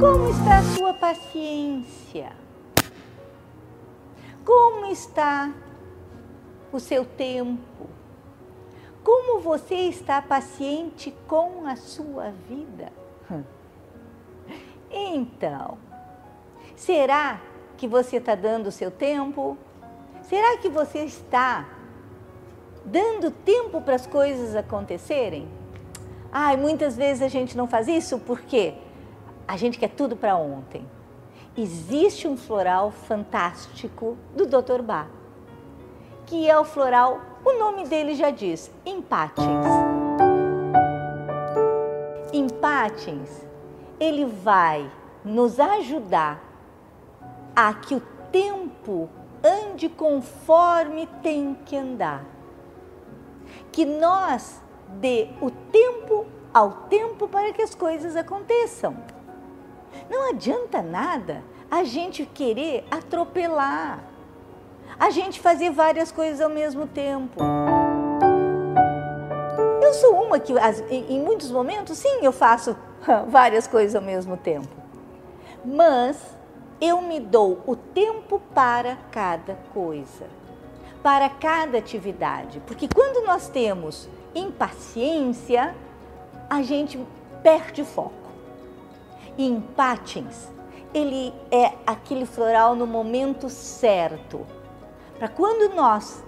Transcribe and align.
Como 0.00 0.28
está 0.30 0.58
a 0.58 0.62
sua 0.62 0.94
paciência? 0.94 2.30
Como 4.44 4.86
está 4.86 5.52
o 6.72 6.78
seu 6.78 7.04
tempo? 7.04 7.88
Como 9.02 9.40
você 9.40 9.74
está 9.74 10.22
paciente 10.22 11.12
com 11.26 11.66
a 11.66 11.74
sua 11.74 12.30
vida? 12.48 12.92
Então, 14.90 15.76
será 16.74 17.42
que 17.76 17.86
você 17.86 18.16
está 18.16 18.34
dando 18.34 18.68
o 18.68 18.72
seu 18.72 18.90
tempo? 18.90 19.58
Será 20.22 20.56
que 20.56 20.68
você 20.70 21.00
está 21.00 21.68
dando 22.86 23.30
tempo 23.30 23.82
para 23.82 23.96
as 23.96 24.06
coisas 24.06 24.56
acontecerem? 24.56 25.46
Ai, 26.32 26.56
muitas 26.56 26.96
vezes 26.96 27.20
a 27.20 27.28
gente 27.28 27.54
não 27.54 27.66
faz 27.66 27.86
isso 27.86 28.18
porque 28.20 28.74
a 29.48 29.56
gente 29.56 29.78
quer 29.78 29.88
tudo 29.88 30.14
para 30.14 30.36
ontem. 30.36 30.86
Existe 31.56 32.28
um 32.28 32.36
floral 32.36 32.90
fantástico 32.90 34.18
do 34.36 34.44
Dr. 34.46 34.82
Bach, 34.82 35.08
que 36.26 36.48
é 36.48 36.56
o 36.56 36.64
floral, 36.64 37.18
o 37.42 37.58
nome 37.58 37.88
dele 37.88 38.14
já 38.14 38.28
diz, 38.28 38.70
empatins. 38.84 39.66
Empatins, 42.30 43.46
ele 43.98 44.26
vai 44.26 44.88
nos 45.24 45.58
ajudar 45.58 46.44
a 47.56 47.72
que 47.72 47.94
o 47.94 48.02
tempo 48.30 49.08
ande 49.42 49.88
conforme 49.88 51.06
tem 51.22 51.54
que 51.64 51.74
andar. 51.74 52.24
Que 53.72 53.86
nós 53.86 54.60
dê 55.00 55.28
o 55.40 55.50
tempo 55.50 56.26
ao 56.52 56.70
tempo 56.70 57.26
para 57.26 57.52
que 57.52 57.62
as 57.62 57.74
coisas 57.74 58.14
aconteçam. 58.14 59.17
Não 60.10 60.30
adianta 60.30 60.82
nada 60.82 61.42
a 61.70 61.84
gente 61.84 62.24
querer 62.26 62.84
atropelar, 62.90 64.00
a 64.98 65.10
gente 65.10 65.40
fazer 65.40 65.70
várias 65.70 66.10
coisas 66.10 66.40
ao 66.40 66.50
mesmo 66.50 66.86
tempo. 66.86 67.38
Eu 69.82 69.94
sou 69.94 70.22
uma 70.22 70.38
que, 70.38 70.52
em 70.90 71.20
muitos 71.20 71.50
momentos, 71.50 71.98
sim, 71.98 72.18
eu 72.22 72.32
faço 72.32 72.76
várias 73.28 73.66
coisas 73.66 73.94
ao 73.94 74.02
mesmo 74.02 74.36
tempo, 74.36 74.68
mas 75.64 76.18
eu 76.80 77.00
me 77.00 77.20
dou 77.20 77.62
o 77.66 77.74
tempo 77.74 78.40
para 78.54 78.96
cada 79.10 79.54
coisa, 79.72 80.26
para 81.02 81.28
cada 81.28 81.78
atividade, 81.78 82.60
porque 82.66 82.88
quando 82.88 83.26
nós 83.26 83.48
temos 83.48 84.08
impaciência, 84.34 85.74
a 86.48 86.62
gente 86.62 86.98
perde 87.42 87.84
foco. 87.84 88.27
E 89.38 89.46
em 89.46 89.60
patins, 89.60 90.48
ele 90.92 91.32
é 91.50 91.72
aquele 91.86 92.26
floral 92.26 92.74
no 92.74 92.86
momento 92.86 93.48
certo. 93.48 94.44
Para 95.16 95.28
quando 95.28 95.74
nós 95.74 96.24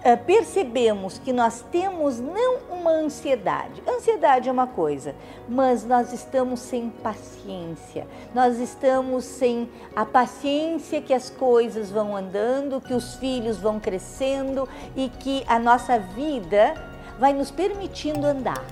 uh, 0.00 0.24
percebemos 0.26 1.18
que 1.18 1.32
nós 1.32 1.64
temos 1.70 2.18
não 2.18 2.58
uma 2.70 2.90
ansiedade, 2.90 3.82
ansiedade 3.88 4.48
é 4.48 4.52
uma 4.52 4.66
coisa, 4.66 5.14
mas 5.48 5.84
nós 5.84 6.12
estamos 6.12 6.60
sem 6.60 6.90
paciência, 6.90 8.08
nós 8.34 8.58
estamos 8.58 9.24
sem 9.24 9.70
a 9.94 10.04
paciência 10.04 11.00
que 11.00 11.14
as 11.14 11.30
coisas 11.30 11.90
vão 11.90 12.16
andando, 12.16 12.80
que 12.80 12.92
os 12.92 13.14
filhos 13.14 13.58
vão 13.58 13.78
crescendo 13.78 14.68
e 14.96 15.08
que 15.08 15.44
a 15.46 15.58
nossa 15.60 15.98
vida 15.98 16.74
vai 17.18 17.32
nos 17.32 17.52
permitindo 17.52 18.26
andar. 18.26 18.64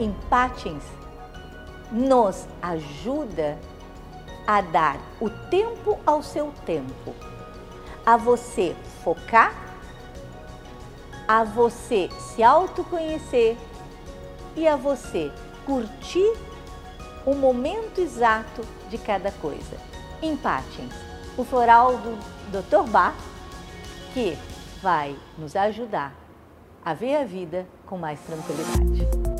Empatins 0.00 0.84
nos 1.90 2.46
ajuda 2.62 3.58
a 4.46 4.60
dar 4.60 4.98
o 5.20 5.28
tempo 5.28 5.98
ao 6.06 6.22
seu 6.22 6.52
tempo, 6.64 7.14
a 8.06 8.16
você 8.16 8.76
focar, 9.02 9.52
a 11.26 11.44
você 11.44 12.08
se 12.18 12.42
autoconhecer 12.42 13.56
e 14.56 14.66
a 14.66 14.76
você 14.76 15.30
curtir 15.66 16.32
o 17.26 17.34
momento 17.34 18.00
exato 18.00 18.62
de 18.88 18.96
cada 18.96 19.30
coisa. 19.32 19.76
Empatins, 20.22 20.94
o 21.36 21.44
floral 21.44 21.98
do 21.98 22.18
Dr. 22.50 22.88
Bach, 22.88 23.14
que 24.14 24.38
vai 24.80 25.16
nos 25.36 25.54
ajudar 25.54 26.14
a 26.84 26.94
ver 26.94 27.16
a 27.16 27.24
vida 27.24 27.66
com 27.84 27.98
mais 27.98 28.18
tranquilidade. 28.20 29.37